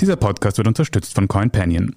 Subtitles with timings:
[0.00, 1.94] Dieser Podcast wird unterstützt von CoinPanion.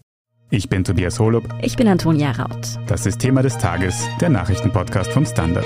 [0.49, 1.43] Ich bin Tobias Holub.
[1.61, 2.79] Ich bin Antonia Raut.
[2.87, 5.65] Das ist Thema des Tages, der Nachrichtenpodcast vom Standard.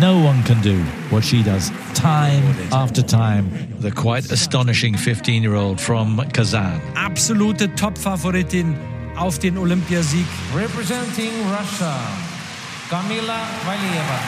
[0.00, 2.42] No one can do what she does time
[2.72, 3.48] after time.
[3.78, 6.80] The quite astonishing 15 year old from Kazan.
[6.96, 8.76] Absolute Top-Favoritin
[9.16, 10.26] auf den Olympiasieg.
[10.54, 11.94] Representing Russia,
[12.90, 14.18] Kamila Valieva.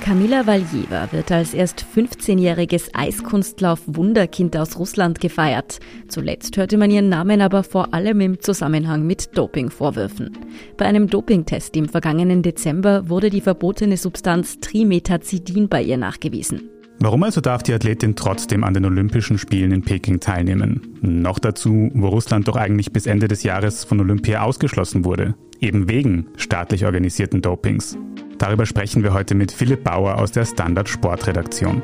[0.00, 5.80] Kamila Valjeva wird als erst 15-jähriges Eiskunstlauf-Wunderkind aus Russland gefeiert.
[6.08, 10.38] Zuletzt hörte man ihren Namen aber vor allem im Zusammenhang mit Dopingvorwürfen.
[10.76, 16.70] Bei einem Dopingtest im vergangenen Dezember wurde die verbotene Substanz Trimetazidin bei ihr nachgewiesen.
[16.98, 20.96] Warum also darf die Athletin trotzdem an den Olympischen Spielen in Peking teilnehmen?
[21.02, 25.34] Noch dazu, wo Russland doch eigentlich bis Ende des Jahres von Olympia ausgeschlossen wurde.
[25.60, 27.98] Eben wegen staatlich organisierten Dopings.
[28.38, 31.82] Darüber sprechen wir heute mit Philipp Bauer aus der Standard Sportredaktion.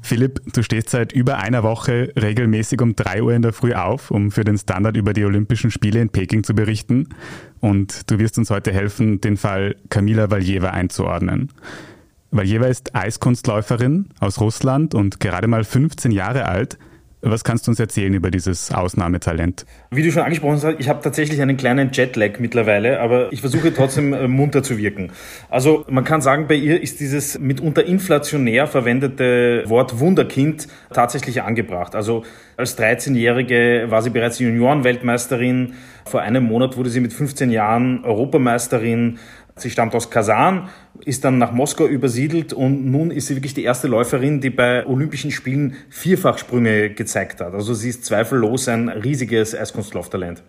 [0.00, 4.10] Philipp, du stehst seit über einer Woche regelmäßig um 3 Uhr in der Früh auf,
[4.12, 7.08] um für den Standard über die Olympischen Spiele in Peking zu berichten.
[7.60, 11.50] Und du wirst uns heute helfen, den Fall Kamila Valjeva einzuordnen.
[12.34, 16.78] Valjeva ist Eiskunstläuferin aus Russland und gerade mal 15 Jahre alt–
[17.24, 19.64] was kannst du uns erzählen über dieses Ausnahmetalent?
[19.92, 23.72] Wie du schon angesprochen hast, ich habe tatsächlich einen kleinen Jetlag mittlerweile, aber ich versuche
[23.72, 25.12] trotzdem äh, munter zu wirken.
[25.48, 31.94] Also man kann sagen, bei ihr ist dieses mitunter inflationär verwendete Wort Wunderkind tatsächlich angebracht.
[31.94, 32.24] Also
[32.56, 35.74] als 13-Jährige war sie bereits Juniorenweltmeisterin.
[36.04, 39.20] Vor einem Monat wurde sie mit 15 Jahren Europameisterin.
[39.62, 40.68] Sie stammt aus Kasan,
[41.04, 44.86] ist dann nach Moskau übersiedelt und nun ist sie wirklich die erste Läuferin, die bei
[44.86, 47.54] Olympischen Spielen Vierfachsprünge gezeigt hat.
[47.54, 50.42] Also sie ist zweifellos ein riesiges Eiskunstlauftalent.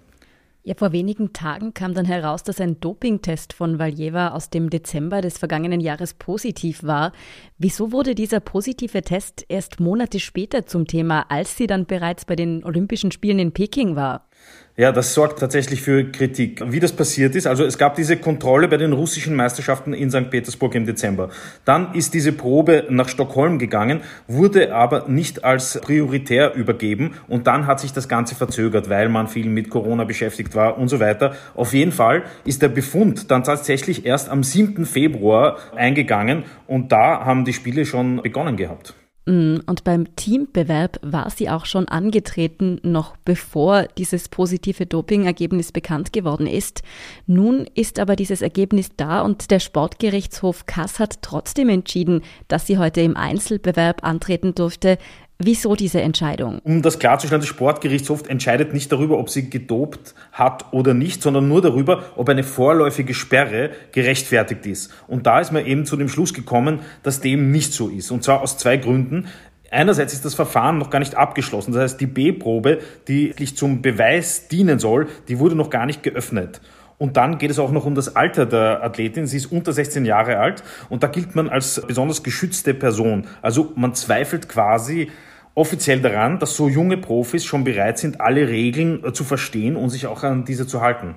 [0.65, 5.19] Ja, vor wenigen Tagen kam dann heraus, dass ein Dopingtest von Valjeva aus dem Dezember
[5.19, 7.11] des vergangenen Jahres positiv war.
[7.57, 12.37] Wieso wurde dieser positive Test erst Monate später zum Thema, als sie dann bereits bei
[12.37, 14.29] den Olympischen Spielen in Peking war?
[14.75, 16.63] Ja, das sorgt tatsächlich für Kritik.
[16.65, 20.31] Wie das passiert ist, also es gab diese Kontrolle bei den russischen Meisterschaften in St.
[20.31, 21.29] Petersburg im Dezember.
[21.63, 27.67] Dann ist diese Probe nach Stockholm gegangen, wurde aber nicht als prioritär übergeben und dann
[27.67, 31.35] hat sich das Ganze verzögert, weil man viel mit Corona beschäftigt war und so weiter.
[31.53, 34.87] Auf jeden Fall ist der Befund dann tatsächlich erst am 7.
[34.87, 38.95] Februar eingegangen und da haben die Spiele schon begonnen gehabt.
[39.25, 46.11] Mm, und beim Teambewerb war sie auch schon angetreten, noch bevor dieses positive Dopingergebnis bekannt
[46.11, 46.81] geworden ist.
[47.25, 52.77] Nun ist aber dieses Ergebnis da und der Sportgerichtshof Kass hat trotzdem entschieden, dass sie
[52.77, 54.97] heute im Einzelbewerb antreten durfte.
[55.45, 56.59] Wieso diese Entscheidung?
[56.63, 61.49] Um das klarzustellen, der Sportgerichtshof entscheidet nicht darüber, ob sie gedopt hat oder nicht, sondern
[61.49, 64.93] nur darüber, ob eine vorläufige Sperre gerechtfertigt ist.
[65.07, 68.09] Und da ist man eben zu dem Schluss gekommen, dass dem nicht so ist.
[68.11, 69.27] Und zwar aus zwei Gründen.
[69.69, 71.73] Einerseits ist das Verfahren noch gar nicht abgeschlossen.
[71.73, 72.79] Das heißt, die B-Probe,
[73.09, 76.61] die zum Beweis dienen soll, die wurde noch gar nicht geöffnet.
[76.99, 79.27] Und dann geht es auch noch um das Alter der Athletin.
[79.27, 83.25] Sie ist unter 16 Jahre alt und da gilt man als besonders geschützte Person.
[83.41, 85.11] Also man zweifelt quasi
[85.55, 89.89] offiziell daran, dass so junge Profis schon bereit sind, alle Regeln äh, zu verstehen und
[89.89, 91.15] sich auch an diese zu halten.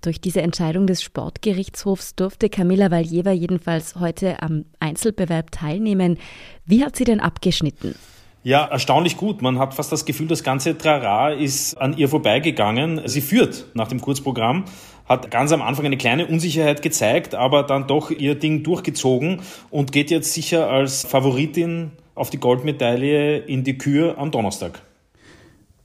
[0.00, 6.18] Durch diese Entscheidung des Sportgerichtshofs durfte Camilla Valjeva jedenfalls heute am Einzelbewerb teilnehmen.
[6.66, 7.94] Wie hat sie denn abgeschnitten?
[8.42, 9.40] Ja, erstaunlich gut.
[9.40, 13.00] Man hat fast das Gefühl, das ganze Trara ist an ihr vorbeigegangen.
[13.06, 14.66] Sie führt nach dem Kurzprogramm,
[15.08, 19.40] hat ganz am Anfang eine kleine Unsicherheit gezeigt, aber dann doch ihr Ding durchgezogen
[19.70, 24.80] und geht jetzt sicher als Favoritin auf die Goldmedaille in die Kür am Donnerstag.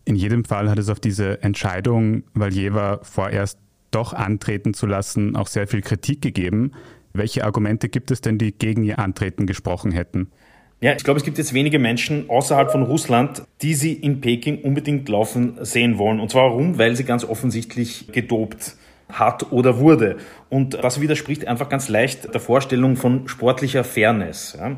[0.06, 3.60] In jedem Fall hat es auf diese Entscheidung, Valjeva vorerst
[3.92, 6.72] doch antreten zu lassen, auch sehr viel Kritik gegeben.
[7.14, 10.30] Welche Argumente gibt es denn, die gegen ihr Antreten gesprochen hätten?
[10.82, 14.62] Ja, ich glaube, es gibt jetzt wenige Menschen außerhalb von Russland, die sie in Peking
[14.62, 16.20] unbedingt laufen sehen wollen.
[16.20, 16.78] Und zwar warum?
[16.78, 18.78] Weil sie ganz offensichtlich gedopt
[19.10, 20.18] hat oder wurde.
[20.50, 24.56] Und das widerspricht einfach ganz leicht der Vorstellung von sportlicher Fairness.
[24.58, 24.78] Ja.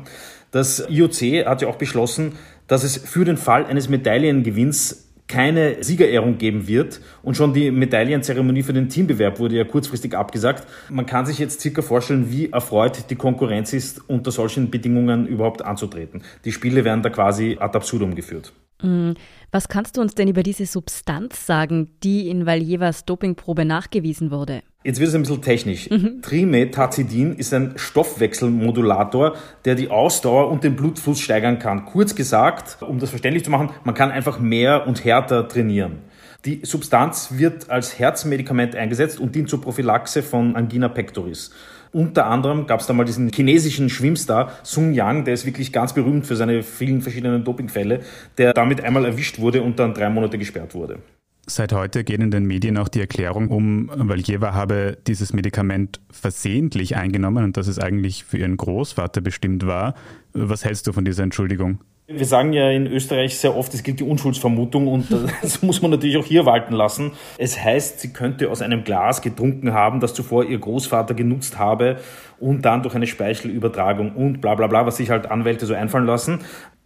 [0.52, 2.32] Das IOC hat ja auch beschlossen,
[2.68, 7.00] dass es für den Fall eines Medaillengewinns keine Siegerehrung geben wird.
[7.22, 10.66] Und schon die Medaillenzeremonie für den Teambewerb wurde ja kurzfristig abgesagt.
[10.90, 15.62] Man kann sich jetzt circa vorstellen, wie erfreut die Konkurrenz ist, unter solchen Bedingungen überhaupt
[15.62, 16.22] anzutreten.
[16.44, 18.52] Die Spiele werden da quasi ad absurdum geführt.
[18.82, 19.12] Mm.
[19.50, 24.62] Was kannst du uns denn über diese Substanz sagen, die in Valjevas Dopingprobe nachgewiesen wurde?
[24.84, 25.88] Jetzt wird es ein bisschen technisch.
[25.90, 26.22] Mhm.
[26.22, 31.84] Trimetazidin ist ein Stoffwechselmodulator, der die Ausdauer und den Blutfluss steigern kann.
[31.84, 35.98] Kurz gesagt, um das verständlich zu machen, man kann einfach mehr und härter trainieren.
[36.44, 41.52] Die Substanz wird als Herzmedikament eingesetzt und dient zur Prophylaxe von Angina pectoris.
[41.92, 45.92] Unter anderem gab es da mal diesen chinesischen Schwimmstar Sung Yang, der ist wirklich ganz
[45.92, 48.00] berühmt für seine vielen verschiedenen Dopingfälle,
[48.38, 50.98] der damit einmal erwischt wurde und dann drei Monate gesperrt wurde.
[51.46, 56.96] Seit heute geht in den Medien auch die Erklärung um, Valjeva habe dieses Medikament versehentlich
[56.96, 59.94] eingenommen und dass es eigentlich für ihren Großvater bestimmt war.
[60.32, 61.80] Was hältst du von dieser Entschuldigung?
[62.06, 65.06] Wir sagen ja in Österreich sehr oft, es gilt die Unschuldsvermutung und
[65.42, 67.12] das muss man natürlich auch hier walten lassen.
[67.38, 71.98] Es heißt, sie könnte aus einem Glas getrunken haben, das zuvor ihr Großvater genutzt habe
[72.38, 76.06] und dann durch eine Speichelübertragung und bla bla bla, was sich halt Anwälte so einfallen
[76.06, 76.40] lassen.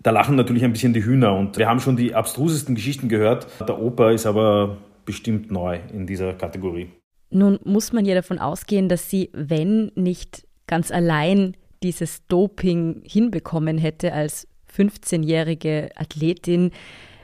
[0.07, 3.49] Da lachen natürlich ein bisschen die Hühner und wir haben schon die abstrusesten Geschichten gehört.
[3.67, 6.91] Der Opa ist aber bestimmt neu in dieser Kategorie.
[7.31, 13.79] Nun muss man ja davon ausgehen, dass sie, wenn nicht ganz allein dieses Doping hinbekommen
[13.79, 16.71] hätte als 15-jährige Athletin,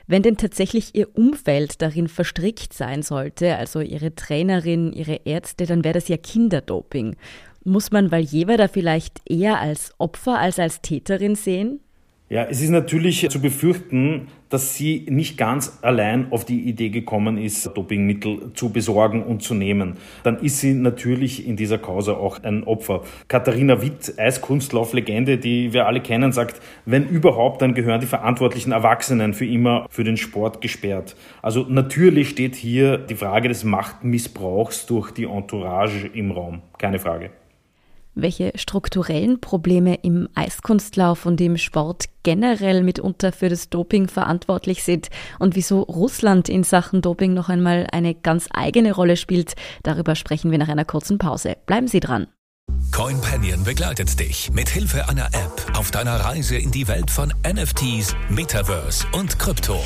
[0.09, 5.85] wenn denn tatsächlich ihr Umfeld darin verstrickt sein sollte, also ihre Trainerin, ihre Ärzte, dann
[5.85, 7.15] wäre das ja Kinderdoping.
[7.63, 11.79] Muss man Valjeva da vielleicht eher als Opfer als als Täterin sehen?
[12.33, 17.37] Ja, es ist natürlich zu befürchten, dass sie nicht ganz allein auf die Idee gekommen
[17.37, 19.99] ist, Dopingmittel zu besorgen und zu nehmen.
[20.23, 23.03] Dann ist sie natürlich in dieser Causa auch ein Opfer.
[23.29, 29.35] Katharina Witt, Eiskunstlauflegende, die wir alle kennen, sagt, wenn überhaupt, dann gehören die verantwortlichen Erwachsenen
[29.35, 31.15] für immer für den Sport gesperrt.
[31.43, 36.63] Also natürlich steht hier die Frage des Machtmissbrauchs durch die Entourage im Raum.
[36.79, 37.31] Keine Frage
[38.15, 45.09] welche strukturellen Probleme im Eiskunstlauf und im Sport generell mitunter für das Doping verantwortlich sind
[45.39, 50.51] und wieso Russland in Sachen Doping noch einmal eine ganz eigene Rolle spielt, darüber sprechen
[50.51, 51.57] wir nach einer kurzen Pause.
[51.67, 52.27] Bleiben Sie dran.
[52.91, 58.15] CoinPanion begleitet dich mit Hilfe einer App auf deiner Reise in die Welt von NFTs,
[58.29, 59.81] Metaverse und Krypto.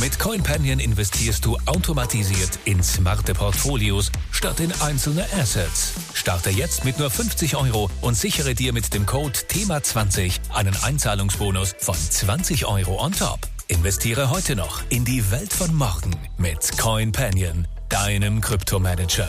[0.00, 5.92] Mit CoinPanion investierst du automatisiert in smarte Portfolios statt in einzelne Assets.
[6.14, 11.74] Starte jetzt mit nur 50 Euro und sichere dir mit dem Code THEMA20 einen Einzahlungsbonus
[11.80, 13.40] von 20 Euro on top.
[13.66, 19.28] Investiere heute noch in die Welt von morgen mit CoinPanion, deinem Kryptomanager.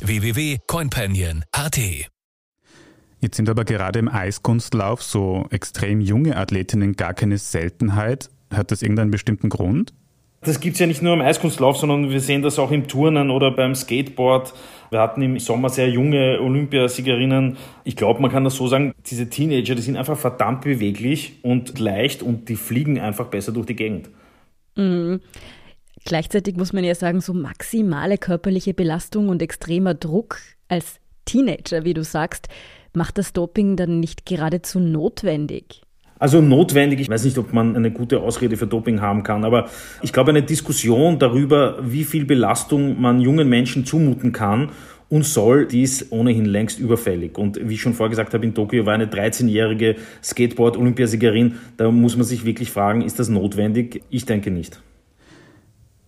[0.00, 1.78] www.coinpanion.at
[3.20, 8.28] Jetzt sind aber gerade im Eiskunstlauf so extrem junge Athletinnen gar keine Seltenheit.
[8.52, 9.92] Hat das irgendeinen bestimmten Grund?
[10.42, 13.30] Das gibt es ja nicht nur im Eiskunstlauf, sondern wir sehen das auch im Turnen
[13.30, 14.54] oder beim Skateboard.
[14.88, 17.58] Wir hatten im Sommer sehr junge Olympiasiegerinnen.
[17.84, 21.78] Ich glaube, man kann das so sagen, diese Teenager, die sind einfach verdammt beweglich und
[21.78, 24.08] leicht und die fliegen einfach besser durch die Gegend.
[24.76, 25.20] Mhm.
[26.06, 30.38] Gleichzeitig muss man ja sagen, so maximale körperliche Belastung und extremer Druck
[30.68, 32.48] als Teenager, wie du sagst,
[32.94, 35.82] macht das Doping dann nicht geradezu notwendig?
[36.20, 39.70] Also notwendig, ich weiß nicht, ob man eine gute Ausrede für Doping haben kann, aber
[40.02, 44.68] ich glaube, eine Diskussion darüber, wie viel Belastung man jungen Menschen zumuten kann
[45.08, 47.38] und soll, die ist ohnehin längst überfällig.
[47.38, 51.54] Und wie ich schon vorgesagt habe, in Tokio war eine 13-jährige Skateboard-Olympiasiegerin.
[51.78, 54.02] Da muss man sich wirklich fragen, ist das notwendig?
[54.10, 54.80] Ich denke nicht.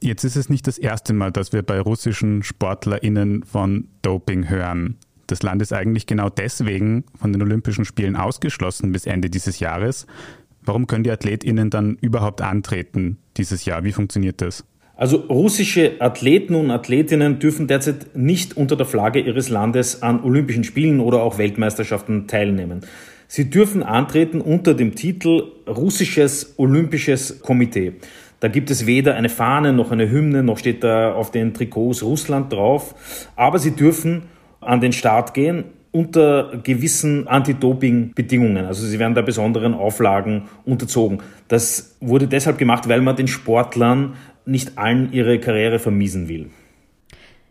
[0.02, 4.98] Jetzt ist es nicht das erste Mal, dass wir bei russischen SportlerInnen von Doping hören.
[5.26, 10.06] Das Land ist eigentlich genau deswegen von den Olympischen Spielen ausgeschlossen bis Ende dieses Jahres.
[10.62, 13.84] Warum können die AthletInnen dann überhaupt antreten dieses Jahr?
[13.84, 14.64] Wie funktioniert das?
[14.94, 20.64] Also russische Athleten und Athletinnen dürfen derzeit nicht unter der Flagge ihres Landes an Olympischen
[20.64, 22.82] Spielen oder auch Weltmeisterschaften teilnehmen.
[23.26, 27.94] Sie dürfen antreten unter dem Titel Russisches Olympisches Komitee.
[28.40, 32.02] Da gibt es weder eine Fahne noch eine Hymne, noch steht da auf den Trikots
[32.02, 32.94] Russland drauf.
[33.34, 34.24] Aber sie dürfen
[34.62, 38.64] an den Start gehen unter gewissen Anti-Doping-Bedingungen.
[38.64, 41.18] Also sie werden da besonderen Auflagen unterzogen.
[41.48, 44.14] Das wurde deshalb gemacht, weil man den Sportlern
[44.46, 46.50] nicht allen ihre Karriere vermiesen will.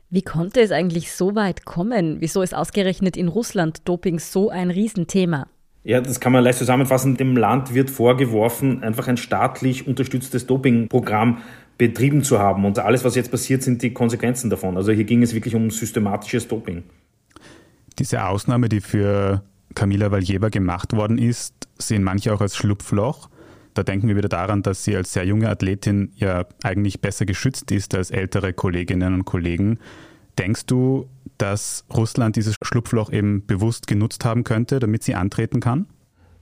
[0.09, 2.17] Wie konnte es eigentlich so weit kommen?
[2.19, 5.47] Wieso ist ausgerechnet in Russland Doping so ein Riesenthema?
[5.83, 7.15] Ja, das kann man leicht zusammenfassen.
[7.17, 11.37] Dem Land wird vorgeworfen, einfach ein staatlich unterstütztes Dopingprogramm
[11.77, 12.65] betrieben zu haben.
[12.65, 14.77] Und alles, was jetzt passiert, sind die Konsequenzen davon.
[14.77, 16.83] Also hier ging es wirklich um systematisches Doping.
[17.99, 19.43] Diese Ausnahme, die für
[19.75, 23.29] Kamila Valjeva gemacht worden ist, sehen manche auch als Schlupfloch.
[23.73, 27.71] Da denken wir wieder daran, dass sie als sehr junge Athletin ja eigentlich besser geschützt
[27.71, 29.79] ist als ältere Kolleginnen und Kollegen.
[30.37, 31.07] Denkst du,
[31.37, 35.87] dass Russland dieses Schlupfloch eben bewusst genutzt haben könnte, damit sie antreten kann?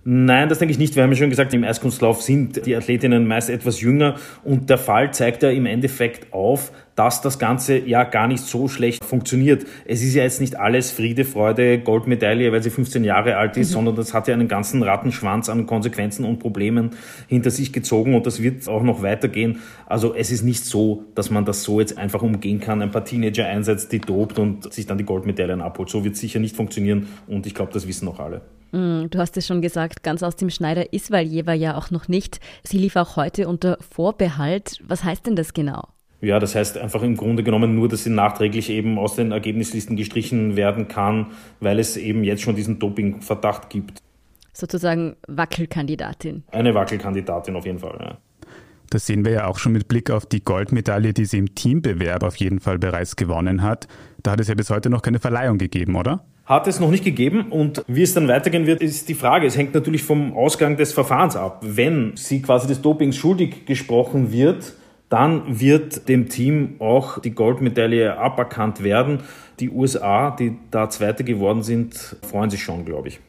[0.06, 0.96] Nein, das denke ich nicht.
[0.96, 4.16] Wir haben ja schon gesagt, im Eiskunstlauf sind die Athletinnen meist etwas jünger
[4.46, 8.70] und der Fall zeigt ja im Endeffekt auf, dass das Ganze ja gar nicht so
[8.70, 9.66] schlecht funktioniert.
[9.86, 13.70] Es ist ja jetzt nicht alles Friede, Freude, Goldmedaille, weil sie 15 Jahre alt ist,
[13.70, 13.74] mhm.
[13.74, 16.92] sondern das hat ja einen ganzen Rattenschwanz an Konsequenzen und Problemen
[17.28, 19.60] hinter sich gezogen und das wird auch noch weitergehen.
[19.86, 23.04] Also es ist nicht so, dass man das so jetzt einfach umgehen kann, ein paar
[23.04, 25.90] Teenager einsetzt, die dobt und sich dann die Goldmedaillen abholt.
[25.90, 28.42] So wird es sicher nicht funktionieren und ich glaube, das wissen auch alle.
[28.72, 32.08] Mhm, du hast es schon gesagt, ganz aus dem Schneider ist Valjeva ja auch noch
[32.08, 32.40] nicht.
[32.64, 34.80] Sie lief auch heute unter Vorbehalt.
[34.88, 35.90] Was heißt denn das genau?
[36.22, 39.96] Ja, das heißt einfach im Grunde genommen nur, dass sie nachträglich eben aus den Ergebnislisten
[39.96, 41.28] gestrichen werden kann,
[41.62, 44.00] weil es eben jetzt schon diesen Dopingverdacht gibt.
[44.52, 46.44] Sozusagen Wackelkandidatin.
[46.52, 48.18] Eine Wackelkandidatin auf jeden Fall, ja.
[48.90, 52.24] Das sehen wir ja auch schon mit Blick auf die Goldmedaille, die sie im Teambewerb
[52.24, 53.88] auf jeden Fall bereits gewonnen hat.
[54.24, 56.26] Da hat es ja bis heute noch keine Verleihung gegeben, oder?
[56.50, 59.46] Hat es noch nicht gegeben und wie es dann weitergehen wird, ist die Frage.
[59.46, 61.60] Es hängt natürlich vom Ausgang des Verfahrens ab.
[61.62, 64.74] Wenn sie quasi des Dopings schuldig gesprochen wird,
[65.10, 69.20] dann wird dem Team auch die Goldmedaille aberkannt werden.
[69.60, 73.20] Die USA, die da Zweite geworden sind, freuen sich schon, glaube ich.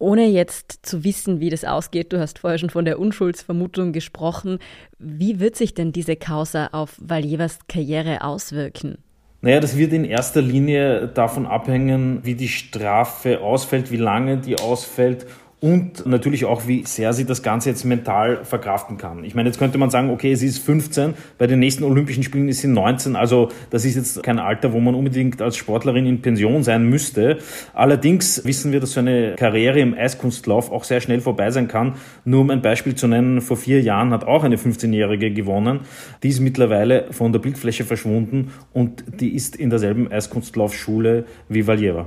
[0.00, 4.58] Ohne jetzt zu wissen, wie das ausgeht, du hast vorher schon von der Unschuldsvermutung gesprochen,
[4.98, 8.98] wie wird sich denn diese Causa auf Valjevas Karriere auswirken?
[9.42, 14.58] Naja, das wird in erster Linie davon abhängen, wie die Strafe ausfällt, wie lange die
[14.60, 15.26] ausfällt
[15.60, 19.24] und natürlich auch, wie sehr sie das Ganze jetzt mental verkraften kann.
[19.24, 22.48] Ich meine, jetzt könnte man sagen, okay, sie ist 15, bei den nächsten Olympischen Spielen
[22.48, 26.22] ist sie 19, also das ist jetzt kein Alter, wo man unbedingt als Sportlerin in
[26.22, 27.38] Pension sein müsste.
[27.74, 31.94] Allerdings wissen wir, dass so eine Karriere im Eiskunstlauf auch sehr schnell vorbei sein kann.
[32.24, 35.80] Nur um ein Beispiel zu nennen, vor vier Jahren hat auch eine 15-Jährige gewonnen.
[36.22, 42.06] Die ist mittlerweile von der Bildfläche verschwunden und die ist in derselben Eiskunstlaufschule wie Valjeva.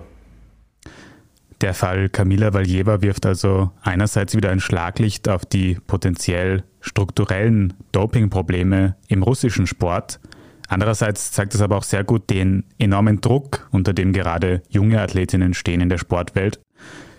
[1.63, 8.97] Der Fall Kamila Valjeva wirft also einerseits wieder ein Schlaglicht auf die potenziell strukturellen Dopingprobleme
[9.07, 10.19] im russischen Sport.
[10.67, 15.53] Andererseits zeigt es aber auch sehr gut den enormen Druck, unter dem gerade junge Athletinnen
[15.53, 16.59] stehen in der Sportwelt.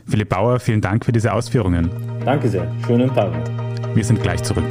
[0.06, 1.88] Philipp Bauer, vielen Dank für diese Ausführungen.
[2.26, 2.70] Danke sehr.
[2.86, 3.32] Schönen Tag.
[3.94, 4.70] Wir sind gleich zurück.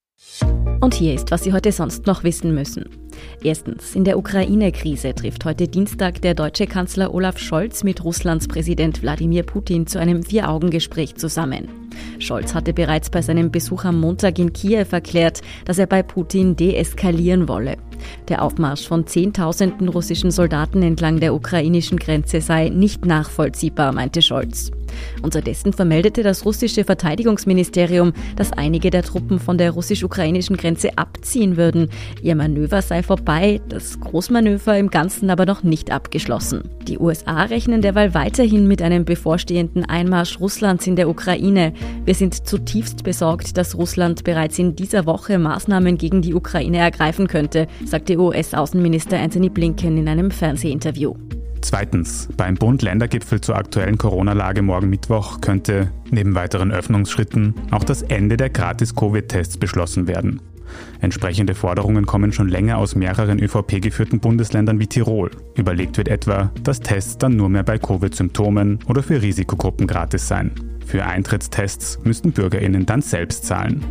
[0.81, 2.89] und hier ist, was Sie heute sonst noch wissen müssen.
[3.43, 9.01] Erstens, in der Ukraine-Krise trifft heute Dienstag der deutsche Kanzler Olaf Scholz mit Russlands Präsident
[9.01, 11.67] Wladimir Putin zu einem Vier-Augen-Gespräch zusammen.
[12.19, 16.55] Scholz hatte bereits bei seinem Besuch am Montag in Kiew erklärt, dass er bei Putin
[16.55, 17.77] deeskalieren wolle.
[18.27, 24.71] Der Aufmarsch von Zehntausenden russischen Soldaten entlang der ukrainischen Grenze sei nicht nachvollziehbar, meinte Scholz.
[25.21, 31.89] Unterdessen vermeldete das russische Verteidigungsministerium, dass einige der Truppen von der russisch-ukrainischen Grenze abziehen würden.
[32.21, 36.63] Ihr Manöver sei vorbei, das Großmanöver im Ganzen aber noch nicht abgeschlossen.
[36.87, 41.73] Die USA rechnen derweil weiterhin mit einem bevorstehenden Einmarsch Russlands in der Ukraine.
[42.05, 47.27] Wir sind zutiefst besorgt, dass Russland bereits in dieser Woche Maßnahmen gegen die Ukraine ergreifen
[47.27, 51.13] könnte, sagte US-Außenminister Anthony Blinken in einem Fernsehinterview.
[51.61, 58.35] Zweitens, beim Bund-Länder-Gipfel zur aktuellen Corona-Lage morgen Mittwoch könnte neben weiteren Öffnungsschritten auch das Ende
[58.35, 60.41] der Gratis-Covid-Tests beschlossen werden.
[61.01, 65.31] Entsprechende Forderungen kommen schon länger aus mehreren ÖVP-geführten Bundesländern wie Tirol.
[65.55, 70.51] Überlegt wird etwa, dass Tests dann nur mehr bei Covid-Symptomen oder für Risikogruppen gratis seien.
[70.85, 73.83] Für Eintrittstests müssten Bürgerinnen dann selbst zahlen.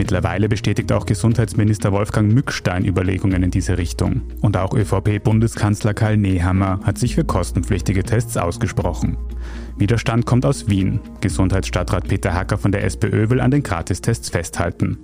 [0.00, 4.22] Mittlerweile bestätigt auch Gesundheitsminister Wolfgang Mückstein Überlegungen in diese Richtung.
[4.40, 9.18] Und auch ÖVP-Bundeskanzler Karl Nehammer hat sich für kostenpflichtige Tests ausgesprochen.
[9.76, 11.00] Widerstand kommt aus Wien.
[11.20, 14.96] Gesundheitsstadtrat Peter Hacker von der SPÖ will an den Gratistests festhalten.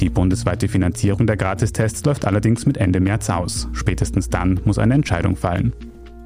[0.00, 3.68] Die bundesweite Finanzierung der Gratistests läuft allerdings mit Ende März aus.
[3.74, 5.72] Spätestens dann muss eine Entscheidung fallen.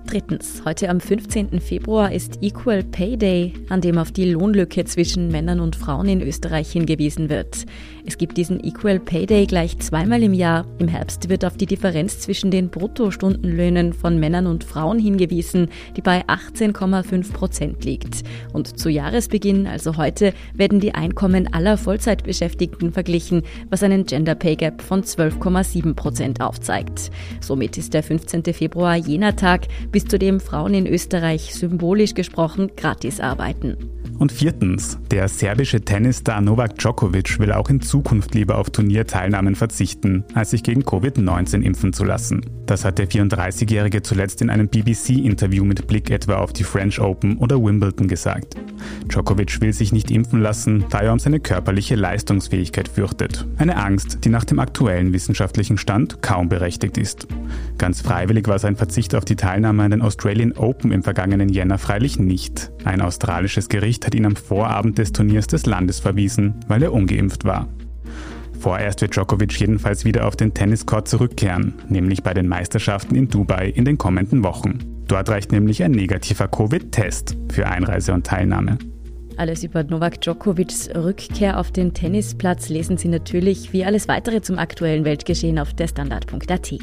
[0.07, 1.61] Drittens, heute am 15.
[1.61, 6.21] Februar ist Equal Pay Day, an dem auf die Lohnlücke zwischen Männern und Frauen in
[6.21, 7.64] Österreich hingewiesen wird.
[8.04, 10.66] Es gibt diesen Equal Pay Day gleich zweimal im Jahr.
[10.78, 16.00] Im Herbst wird auf die Differenz zwischen den Bruttostundenlöhnen von Männern und Frauen hingewiesen, die
[16.00, 18.25] bei 18,5 Prozent liegt.
[18.52, 24.57] Und zu Jahresbeginn, also heute, werden die Einkommen aller Vollzeitbeschäftigten verglichen, was einen Gender Pay
[24.57, 27.12] Gap von 12,7 Prozent aufzeigt.
[27.40, 28.42] Somit ist der 15.
[28.54, 33.77] Februar jener Tag, bis zudem Frauen in Österreich symbolisch gesprochen gratis arbeiten.
[34.21, 40.25] Und viertens, der serbische Tennisstar Novak Djokovic will auch in Zukunft lieber auf Turnierteilnahmen verzichten,
[40.35, 42.45] als sich gegen Covid-19 impfen zu lassen.
[42.67, 47.39] Das hat der 34-Jährige zuletzt in einem BBC-Interview mit Blick etwa auf die French Open
[47.39, 48.57] oder Wimbledon gesagt.
[49.09, 53.47] Djokovic will sich nicht impfen lassen, da er um seine körperliche Leistungsfähigkeit fürchtet.
[53.57, 57.27] Eine Angst, die nach dem aktuellen wissenschaftlichen Stand kaum berechtigt ist.
[57.79, 61.79] Ganz freiwillig war sein Verzicht auf die Teilnahme an den Australian Open im vergangenen Jänner
[61.79, 62.71] freilich nicht.
[62.85, 67.45] Ein australisches Gericht hat ihn am Vorabend des Turniers des Landes verwiesen, weil er ungeimpft
[67.45, 67.69] war.
[68.59, 73.69] Vorerst wird Djokovic jedenfalls wieder auf den Tenniscourt zurückkehren, nämlich bei den Meisterschaften in Dubai
[73.69, 74.79] in den kommenden Wochen.
[75.09, 78.79] Dort reicht nämlich ein negativer Covid-Test für Einreise und Teilnahme.
[79.41, 84.59] Alles über Novak Djokovics Rückkehr auf den Tennisplatz lesen Sie natürlich wie alles weitere zum
[84.59, 86.75] aktuellen Weltgeschehen auf der Standard.at.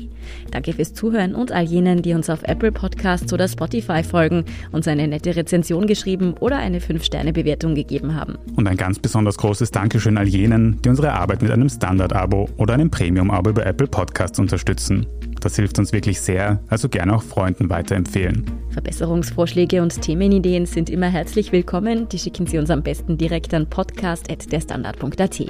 [0.49, 4.87] Danke fürs Zuhören und all jenen, die uns auf Apple Podcasts oder Spotify folgen, uns
[4.87, 8.39] eine nette Rezension geschrieben oder eine 5-Sterne-Bewertung gegeben haben.
[8.55, 12.73] Und ein ganz besonders großes Dankeschön all jenen, die unsere Arbeit mit einem Standard-Abo oder
[12.73, 15.05] einem Premium-Abo über Apple Podcasts unterstützen.
[15.41, 18.45] Das hilft uns wirklich sehr, also gerne auch Freunden weiterempfehlen.
[18.69, 22.09] Verbesserungsvorschläge und Themenideen sind immer herzlich willkommen.
[22.09, 25.45] Die schicken Sie uns am besten direkt an podcast.derstandard.at.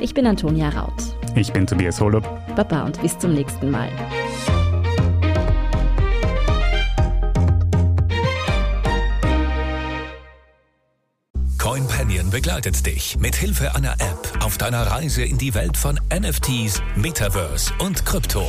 [0.00, 0.92] Ich bin Antonia Raut.
[1.34, 2.24] Ich bin Tobias Holub.
[2.56, 3.90] Baba und bis zum nächsten Mal.
[11.58, 16.80] CoinPanion begleitet dich mit Hilfe einer App auf deiner Reise in die Welt von NFTs,
[16.96, 18.48] Metaverse und Krypto.